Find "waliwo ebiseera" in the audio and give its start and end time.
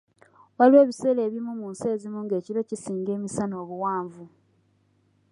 0.57-1.21